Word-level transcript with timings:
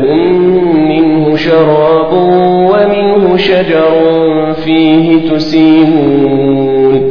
لكم 0.00 0.88
منه 0.88 1.36
شراب 1.36 2.12
ومنه 2.12 3.36
شجر 3.36 4.52
فيه 4.64 5.30
تسيمون. 5.30 7.10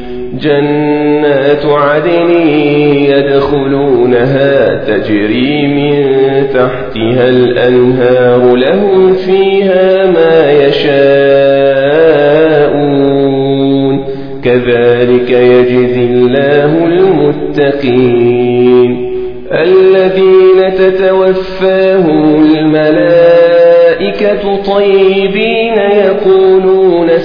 جنات 0.41 1.65
عدن 1.65 2.31
يدخلونها 3.09 4.75
تجري 4.87 5.67
من 5.67 6.03
تحتها 6.53 7.29
الأنهار 7.29 8.55
لهم 8.55 9.13
فيها 9.13 10.05
ما 10.05 10.51
يشاءون 10.51 12.01
كذلك 14.43 15.29
يجزي 15.31 16.05
الله 16.05 16.85
المتقين 16.85 18.31
الذين 19.51 20.73
تتوفاهم 20.77 22.45
الملائكة 22.45 23.63
طيبين 24.73 25.77
يقولون 25.77 26.80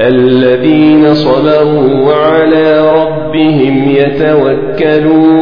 الذين 0.00 1.14
صبروا 1.14 1.94
وعلى 2.06 2.92
ربهم 2.94 3.88
يتوكلون 3.90 5.38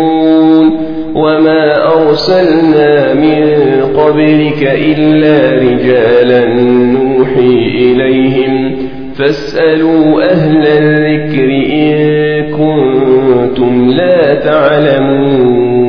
وما 1.14 1.92
أرسلنا 1.92 3.14
من 3.14 3.44
قبلك 3.96 4.62
إلا 4.62 5.52
رجالا 5.58 6.54
نوحي 6.92 7.68
إليهم. 7.75 8.76
فاسألوا 9.14 10.22
أهل 10.22 10.66
الذكر 10.66 11.48
إن 11.72 11.96
كنتم 12.52 13.90
لا 13.90 14.34
تعلمون 14.34 15.86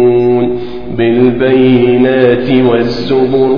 بالبينات 0.98 2.50
والزبر. 2.72 3.58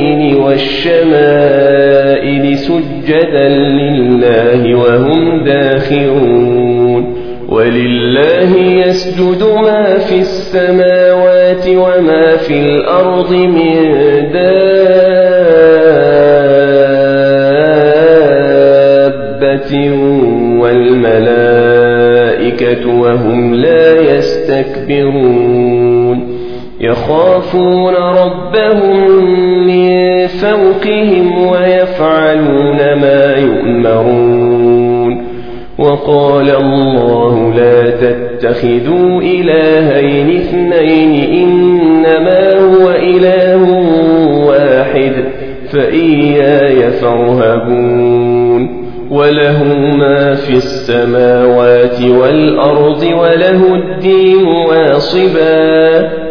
والشمائل 0.51 2.43
سجدا 2.57 3.47
لله 3.49 4.75
وهم 4.75 5.43
داخرون. 5.43 7.03
ولله 7.49 8.57
يسجد 8.57 9.43
ما 9.43 9.97
في 9.97 10.19
السماوات 10.19 11.67
وما 11.67 12.37
في 12.37 12.59
الأرض 12.65 13.31
من 13.33 13.91
دابة 14.33 14.71
والملائكة 20.61 21.61
وهم 22.99 23.55
لا 23.55 24.01
يستكبرون. 24.17 25.80
يخافون 26.81 27.93
ربهم 27.95 29.11
من 29.67 30.27
فوقهم 30.27 31.47
ويفعلون 31.47 32.77
ما 32.77 33.35
يؤمرون. 33.37 35.27
وقال 35.79 36.49
الله 36.49 37.53
لا 37.53 37.89
تتخذوا 37.89 39.21
إلهين 39.21 40.37
اثنين 40.37 41.33
إنما 41.33 42.59
هو 42.59 42.89
إله 42.89 43.63
واحد 44.47 45.13
فإياي 45.71 46.91
فارهبون. 46.91 48.81
وله 49.11 49.63
ما 49.97 50.33
في 50.33 50.53
السماوات 50.53 52.01
والأرض 52.01 53.03
وله 53.03 53.75
الدين 53.75 54.45
واصبا. 54.45 56.30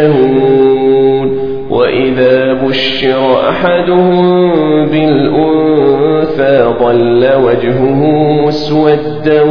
يشتهون 0.00 1.38
وإذا 1.70 2.52
بشر 2.52 3.48
أحدهم 3.48 4.86
بالأنثى 4.86 6.74
ضل 6.82 7.28
وجهه 7.44 8.04
مسودا 8.46 9.42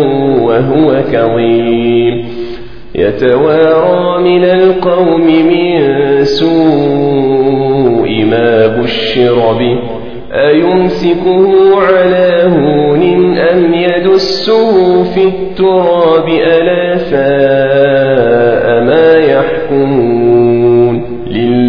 وهو 0.42 1.04
كظيم 1.12 2.26
يتوارى 2.96 4.24
من 4.24 4.44
القوم 4.44 5.26
من 5.26 5.80
سوء 6.24 8.10
ما 8.26 8.68
بشر 8.68 9.54
به 9.60 9.80
أيمسكه 10.34 11.76
على 11.82 12.44
هون 12.46 13.38
أم 13.38 13.74
يدسه 13.74 15.04
في 15.04 15.24
التراب 15.24 16.28
ألا 16.30 16.98
ساء 16.98 18.84
ما 18.84 19.09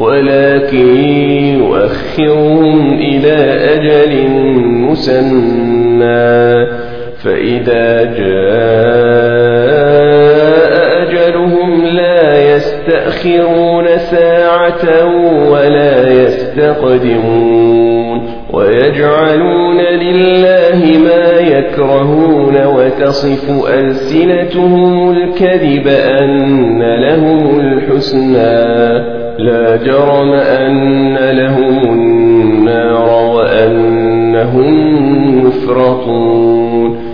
ولكن 0.00 0.96
يؤخرهم 1.58 2.98
إلى 2.98 3.36
أجل 3.74 4.30
مسمى 4.88 6.66
فإذا 7.24 8.04
جاء 8.04 9.50
أجلهم 11.02 11.84
لا 11.84 12.54
يستأخرون 12.54 13.86
ساعة 13.98 15.06
ولا 15.50 16.12
يستقدمون. 16.12 17.99
ويجعلون 18.52 19.80
لله 19.80 20.98
ما 20.98 21.38
يكرهون 21.40 22.66
وتصف 22.66 23.68
ألسنتهم 23.68 25.10
الكذب 25.10 25.86
أن 25.86 26.82
لهم 26.82 27.60
الحسنى. 27.60 29.20
لا 29.38 29.76
جرم 29.76 30.32
أن 30.32 31.16
لهم 31.16 31.92
النار 31.92 33.08
وأنهم 33.34 34.74
مفرطون. 35.44 37.10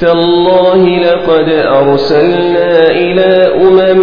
تالله 0.00 0.98
لقد 0.98 1.48
أرسلنا 1.48 2.90
إلى 2.90 3.52
أمم 3.60 4.02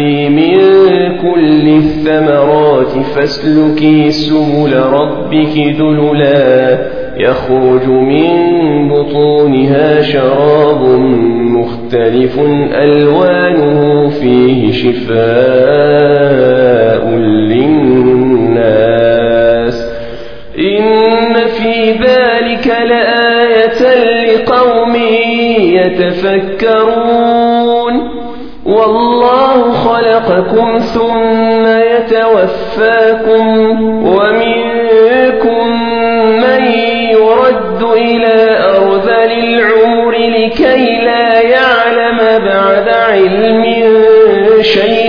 الثمرات 1.81 2.91
فاسلكي 3.15 4.11
سبل 4.11 4.73
ربك 4.73 5.57
ذللا 5.57 6.87
يخرج 7.17 7.87
من 7.87 8.29
بطونها 8.89 10.01
شراب 10.01 10.81
مختلف 11.57 12.39
ألوانه 12.73 14.09
فيه 14.09 14.71
شفاء 14.71 15.21
للناس. 17.49 18.71
إن 20.59 21.33
في 21.33 21.91
ذلك 21.91 22.67
لآية 22.89 23.81
لقوم 24.25 24.95
يتفكرون. 25.75 27.41
والله 28.65 29.71
خلقكم 29.71 30.79
ثم 30.79 31.67
يتوفاكم 31.67 33.47
ومنكم 34.07 35.67
من 36.41 36.65
يرد 37.11 37.83
إلى 37.83 38.57
أرذل 38.77 39.31
العمر 39.31 40.11
لكي 40.11 41.01
لا 41.05 41.41
يعلم 41.41 42.17
بعد 42.45 42.89
علم 42.89 43.63
شيئا. 44.61 45.00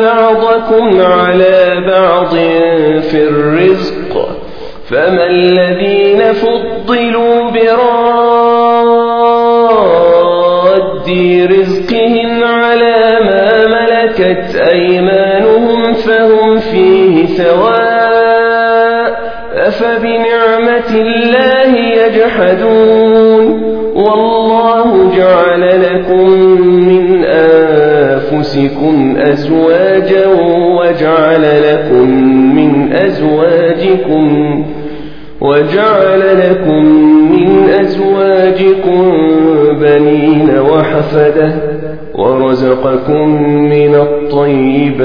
بعضكم 0.00 1.00
على 1.00 1.84
بعض 1.86 2.34
في 3.00 3.28
الرزق 3.28 4.28
فما 4.90 5.26
الذين 5.26 6.32
فضلوا 6.32 7.50
براد 7.50 8.24
رزقهم 11.50 12.44
على 12.44 13.18
ما 13.24 13.66
ملكت 13.66 14.56
أيمانهم 14.56 15.92
فهم 15.92 16.58
فيه 16.58 17.26
سواء 17.26 18.14
أفبنعمة 19.54 20.90
الله 20.94 21.76
يجحدون 21.76 23.44
والله 23.94 25.12
جعل 25.16 25.82
لكم 25.82 26.73
أنفسكم 28.34 29.16
أزواجا 29.18 30.26
وجعل 30.78 31.42
لكم 31.42 32.08
من 32.54 32.92
أزواجكم 32.92 34.64
وجعل 35.40 36.20
لكم 36.38 36.84
من 37.32 37.68
أزواجكم 37.80 39.12
بنين 39.80 40.58
وحفدة 40.58 41.54
ورزقكم 42.14 43.28
من 43.62 43.94
الطيبات 43.94 45.04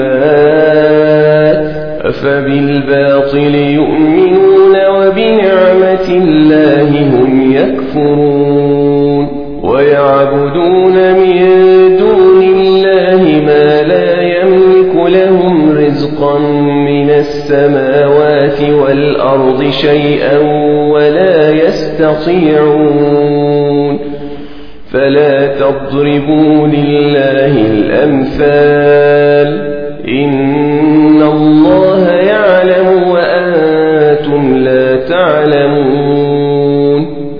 أفبالباطل 2.00 3.54
يؤمنون 3.54 4.74
وبنعمة 4.96 6.08
الله 6.08 6.90
هم 7.02 7.52
يكفرون 7.52 9.40
ويعبدون 9.62 11.12
من 11.12 11.79
رزقا 16.00 16.38
من 16.86 17.10
السماوات 17.10 18.62
والأرض 18.62 19.70
شيئا 19.70 20.38
ولا 20.92 21.50
يستطيعون 21.50 23.10
فلا 24.92 25.46
تضربوا 25.46 26.66
لله 26.66 27.54
الأمثال 27.70 29.48
إن 30.08 31.22
الله 31.22 32.10
يعلم 32.10 33.08
وأنتم 33.10 34.56
لا 34.56 34.96
تعلمون 34.96 36.20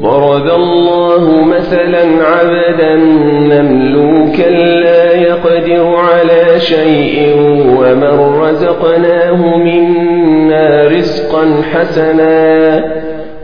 ضرب 0.02 0.46
الله 0.46 1.44
مثلا 1.44 2.04
عبدا 2.24 2.96
مملوكا 3.50 4.48
لا 4.50 4.99
يقدر 5.30 5.96
على 5.96 6.60
شيء 6.60 7.36
ومن 7.78 8.40
رزقناه 8.40 9.56
منا 9.56 10.88
رزقا 10.88 11.62
حسنا 11.72 12.84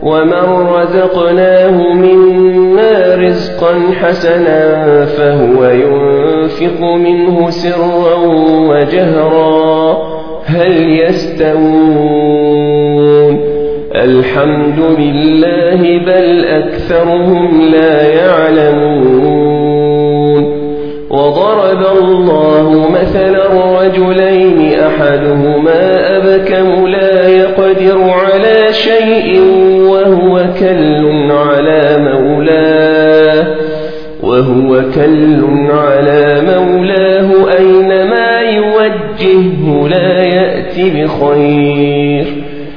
ومن 0.03 0.67
رزقناه 0.67 1.93
منا 1.93 3.15
رزقا 3.15 3.73
حسنا 4.01 5.05
فهو 5.05 5.63
ينفق 5.63 6.81
منه 6.81 7.49
سرا 7.49 8.15
وجهرا 8.69 9.97
هل 10.45 10.89
يستوون 11.01 12.57
الحمد 13.95 14.79
لله 14.99 15.81
بل 16.05 16.45
أكثرهم 16.45 17.61
لا 17.61 18.07
يعلمون 18.07 19.36
ضرب 21.57 22.03
الله 22.03 22.89
مثلا 22.89 23.47
رجلين 23.81 24.79
أحدهما 24.79 26.17
أبكم 26.17 26.87
لا 26.87 27.27
يقدر 27.27 28.09
على 28.09 28.67
شيء 28.73 29.41
وهو 29.89 30.45
كل 30.59 31.31
على 31.31 31.97
مولاه 31.99 33.55
وهو 34.23 34.81
كل 34.95 35.45
على 35.69 36.41
مولاه 36.41 37.57
أينما 37.57 38.41
يوجهه 38.41 39.87
لا 39.87 40.23
يأتي 40.23 40.89
بخير. 40.89 42.46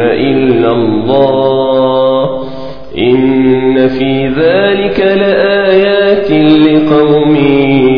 إلا 0.00 0.70
الله 0.72 2.44
إن 2.98 3.88
في 3.88 4.28
ذلك 4.28 5.00
لآيات 5.00 6.30
لقوم 6.30 7.36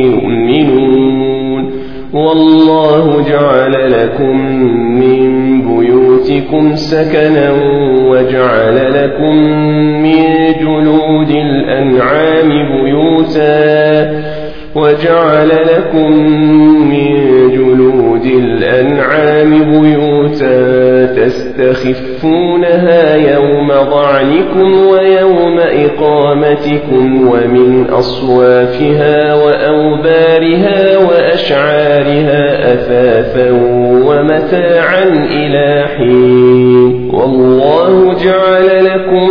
يؤمنون 0.05 1.71
والله 2.13 3.25
جعل 3.29 3.93
لكم 3.93 4.37
من 5.01 5.47
بيوتكم 5.63 6.75
سكنا 6.77 7.53
وجعل 8.09 8.93
لكم 8.95 9.37
من 10.03 10.23
جلود 10.61 11.31
الأنعام 11.31 12.49
بيوتا 12.49 14.23
وجعل 14.77 15.49
لكم 15.49 16.13
من 16.89 17.36
الأنعام 18.27 19.81
بيوتا 19.81 21.07
تستخفونها 21.17 23.15
يوم 23.17 23.69
ضعنكم 23.69 24.87
ويوم 24.87 25.59
إقامتكم 25.59 27.29
ومن 27.29 27.87
أصوافها 27.91 29.35
وأوبارها 29.35 30.99
وأشعارها 30.99 32.73
أثاثا 32.73 33.51
ومتاعا 34.07 35.05
إلى 35.31 35.85
حين. 35.97 37.11
والله 37.13 38.15
جعل 38.25 38.85
لكم 38.85 39.31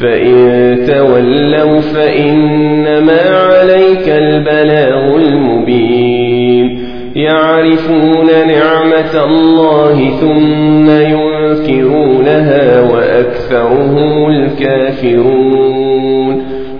فإن 0.00 0.76
تولوا 0.86 1.80
فإنما 1.80 3.20
عليك 3.30 4.08
البلاغ 4.08 5.16
المبين. 5.16 6.78
يعرفون 7.16 8.26
نعمة 8.26 9.24
الله 9.24 10.10
ثم 10.20 10.90
ينكرونها 10.90 12.80
وأكثرهم 12.80 14.28
الكافرون. 14.30 15.76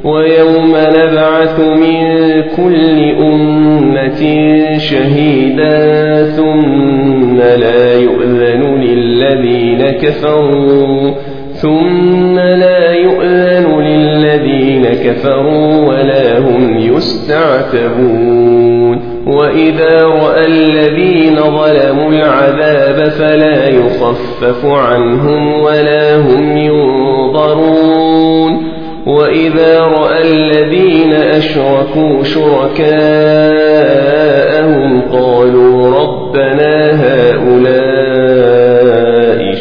ويوم 0.04 0.76
نبعث 0.76 1.60
من 1.60 2.06
كل 2.56 3.14
أمة 3.22 4.22
شهيدا 4.78 5.76
ثم 6.24 7.38
لا 7.38 7.94
يؤذن 7.94 8.80
للذين 8.80 9.82
كفروا. 9.82 11.35
ثم 11.62 12.38
لا 12.38 12.92
يؤذن 12.92 13.80
للذين 13.80 14.84
كفروا 14.84 15.88
ولا 15.88 16.38
هم 16.38 16.78
يستعتبون 16.78 18.36
وإذا 19.26 20.04
رأى 20.04 20.46
الذين 20.46 21.36
ظلموا 21.36 22.10
العذاب 22.10 23.08
فلا 23.08 23.68
يخفف 23.68 24.64
عنهم 24.64 25.60
ولا 25.62 26.16
هم 26.16 26.56
ينظرون 26.56 27.96
وإذا 29.06 29.80
رأى 29.80 30.20
الذين 30.22 31.12
أشركوا 31.12 32.22
شركاءهم 32.22 33.56
قالوا 35.12 35.96
ربنا 35.98 36.90
هؤلاء 36.90 37.15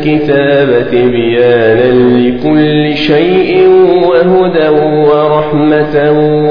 الكتاب 0.00 0.86
تبيانا 0.92 1.92
لكل 2.18 2.96
شيء 2.96 3.68
وهدى 4.08 4.68
ورحمة 5.08 5.94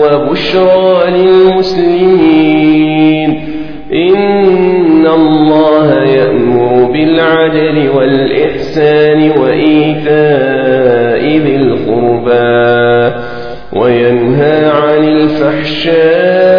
وبشرى 0.04 1.12
للمسلمين. 1.12 2.50
إن 3.94 5.08
الله 5.08 6.04
يأمر 6.04 6.92
بالعدل 6.94 7.90
والإحسان 7.96 9.32
وإيتاء 9.40 11.24
ذي 11.38 11.56
القربى 11.56 13.16
وينهى 13.74 14.66
عن 14.66 15.04
الفحشاء 15.08 16.59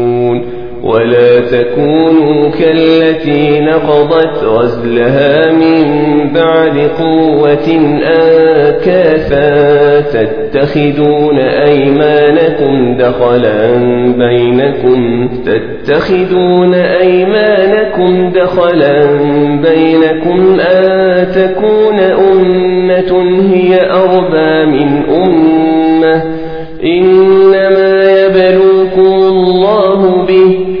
ولا 0.93 1.39
تكونوا 1.39 2.49
كالتي 2.49 3.59
نقضت 3.59 4.43
غزلها 4.43 5.51
من 5.51 5.83
بعد 6.33 6.77
قوة 6.99 7.97
آكافا 8.67 9.99
تتخذون 9.99 11.39
أيمانكم 11.39 12.97
دخلا 12.97 13.75
بينكم 14.17 15.29
تتخذون 15.45 16.73
أيمانكم 16.73 18.29
دخلا 18.29 19.05
بينكم 19.61 20.59
أن 20.59 21.27
تكون 21.31 21.99
أمة 21.99 23.41
هي 23.53 23.91
أربى 23.91 24.65
من 24.65 25.01
أمة 25.15 26.23
إنما 26.83 28.03
يبلوكم 28.03 29.23
الله 29.27 30.25
به 30.25 30.80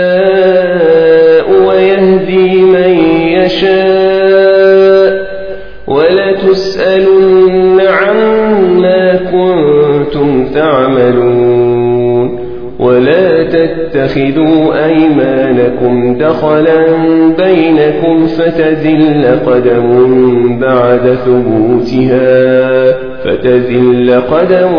تعملون 10.61 12.39
ولا 12.79 13.43
تتخذوا 13.43 14.85
أيمانكم 14.85 16.17
دخلا 16.17 16.85
بينكم 17.37 18.25
فتزل 18.27 19.25
قدم 19.45 20.59
بعد 20.59 21.17
ثبوتها 21.25 22.91
فتزل 23.23 24.21
قدم 24.21 24.73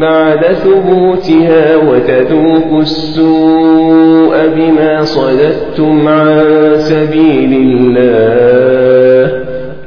بعد 0.00 0.44
ثبوتها 0.44 1.76
وتذوقوا 1.76 2.80
السوء 2.80 4.34
بما 4.56 5.00
صددتم 5.00 6.08
عن 6.08 6.44
سبيل 6.76 7.52
الله 7.52 9.32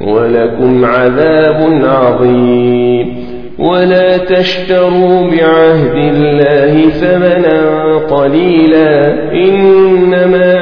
ولكم 0.00 0.84
عذاب 0.84 1.80
عظيم 1.84 3.21
ولا 3.62 4.16
تشتروا 4.16 5.30
بعهد 5.30 5.94
الله 5.96 6.90
ثمنا 6.90 7.60
قليلا 7.98 9.12
إنما 9.32 10.61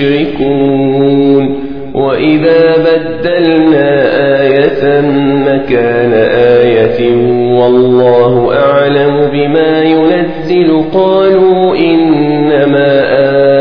به 0.00 0.22
مشركون 0.22 1.54
وإذا 1.94 2.74
بدلنا 2.76 4.04
آية 4.40 5.00
مكان 5.46 6.12
آية 6.34 7.16
والله 7.60 8.54
أعلم 8.54 9.30
بما 9.32 9.82
ينزل. 9.82 10.82
قالوا 10.94 11.76
إنما 11.76 13.02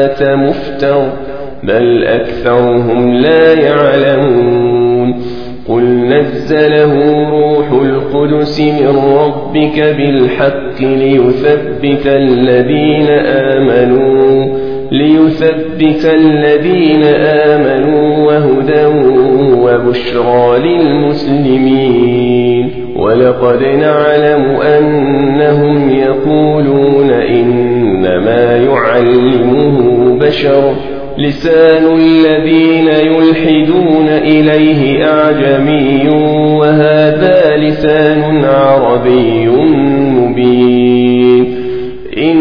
آت 0.06 0.24
مفتر 0.24 1.10
بل 1.64 2.04
أكثرهم 2.04 3.14
لا 3.14 3.54
يعلمون. 3.54 5.16
قل 5.70 5.84
نزله 5.84 6.94
روح 7.30 7.72
القدس 7.72 8.62
من 8.62 8.98
ربك 9.18 9.80
بالحق 9.80 10.82
ليثبت 10.82 12.06
الذين 12.06 13.08
آمنوا. 13.26 14.61
ليثبت 14.92 16.06
الذين 16.06 17.04
آمنوا 17.04 18.28
وهدى 18.28 18.86
وبشرى 19.62 20.60
للمسلمين. 20.60 22.72
ولقد 22.96 23.64
نعلم 23.64 24.44
أنهم 24.62 25.90
يقولون 25.90 27.10
إنما 27.10 28.58
يعلمه 28.58 30.18
بشر. 30.20 30.74
لسان 31.18 31.96
الذين 31.96 32.88
يلحدون 32.88 34.08
إليه 34.08 35.06
أعجمي 35.06 36.10
وهذا 36.60 37.58
لسان 37.58 38.46
عربي 38.46 39.48
مبين. 40.18 41.46
إن 42.18 42.38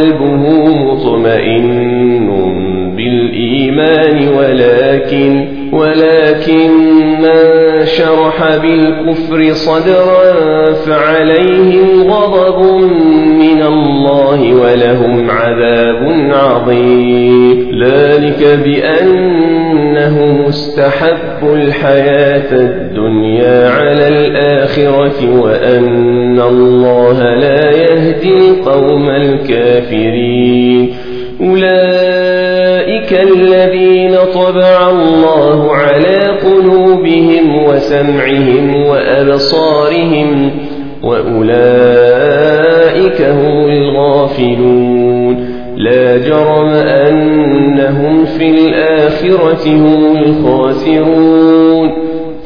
وقلبه 0.00 0.66
مطمئن 0.66 2.30
بالإيمان 2.96 4.28
ولكن 4.28 5.46
ولكن 5.72 6.70
من 7.20 7.36
شرح 7.84 8.56
بالكفر 8.56 9.52
صدرا 9.52 10.72
فعليهم 10.72 12.10
غضب 12.10 12.82
من 13.40 13.62
الله 13.62 14.54
ولهم 14.54 15.30
عذاب 15.30 16.30
عظيم. 16.30 17.70
ذلك 17.84 18.58
بأنه 18.64 20.14
مستحب 20.46 21.54
الحياة 21.54 22.52
الدنيا. 22.52 22.89
على 23.68 24.08
الآخرة 24.08 25.40
وأن 25.40 26.40
الله 26.40 27.34
لا 27.34 27.70
يهدي 27.70 28.32
القوم 28.34 29.10
الكافرين. 29.10 30.94
أولئك 31.40 33.12
الذين 33.12 34.16
طبع 34.34 34.90
الله 34.90 35.72
على 35.72 36.38
قلوبهم 36.44 37.64
وسمعهم 37.64 38.86
وأبصارهم 38.86 40.50
وأولئك 41.02 42.02
هم 43.22 43.68
الغافلون. 43.70 45.36
لا 45.76 46.16
جرم 46.16 46.68
أنهم 46.74 48.24
في 48.24 48.50
الآخرة 48.50 49.66
هم 49.66 50.16
الخاسرون. 50.16 51.90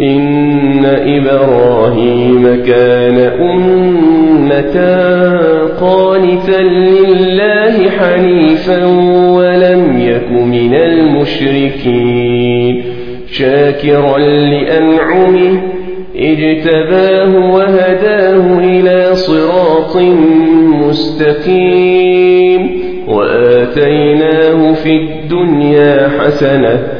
إن 0.00 0.84
إبراهيم 0.84 2.62
كان 2.66 3.16
أمة 3.40 4.74
قانتا 5.80 6.60
لله 6.62 7.90
حنيفا 7.90 8.86
ولم 9.36 10.00
يك 10.00 10.30
من 10.30 10.74
المشركين 10.74 12.82
شاكرا 13.32 14.18
لأنعمه 14.18 15.60
اجتباه 16.16 17.36
وهداه 17.52 18.58
إلى 18.58 19.14
صراط 19.14 19.96
مستقيم 20.88 22.70
وآتيناه 23.08 24.72
في 24.72 24.96
الدنيا 24.96 26.08
حسنة 26.18 26.99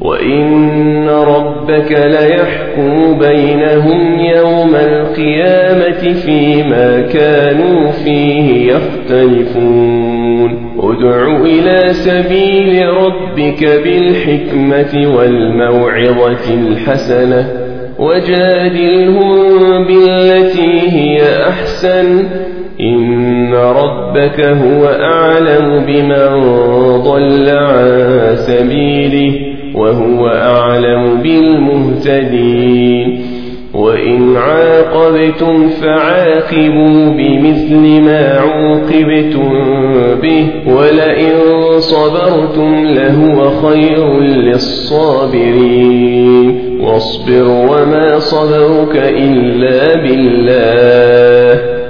وإن 0.00 1.08
ربك 1.08 1.92
ليحكم 1.92 3.18
بينهم 3.18 4.18
يوم 4.18 4.74
القيامة 4.74 6.12
فيما 6.12 7.00
كانوا 7.00 7.90
فيه 7.90 8.72
يختلفون 8.72 10.18
ادع 10.80 11.36
إلى 11.36 11.92
سبيل 11.92 12.88
ربك 12.88 13.64
بالحكمة 13.64 15.16
والموعظة 15.16 16.54
الحسنة 16.54 17.48
وجادلهم 17.98 19.84
بالتي 19.86 20.90
هي 20.90 21.48
أحسن 21.48 22.28
إن 22.80 23.54
ربك 23.54 24.40
هو 24.40 24.86
أعلم 24.86 25.84
بمن 25.86 26.40
ضل 27.02 27.48
عن 27.50 28.36
سبيله 28.36 29.57
وهو 29.78 30.28
أعلم 30.28 31.22
بالمهتدين. 31.22 33.20
وإن 33.74 34.36
عاقبتم 34.36 35.68
فعاقبوا 35.68 37.10
بمثل 37.10 38.00
ما 38.00 38.38
عوقبتم 38.40 39.50
به 40.22 40.46
ولئن 40.66 41.34
صبرتم 41.78 42.84
لهو 42.84 43.50
خير 43.50 44.20
للصابرين. 44.20 45.68
واصبر 46.80 47.48
وما 47.48 48.18
صبرك 48.18 48.96
إلا 48.96 49.94
بالله. 49.94 51.77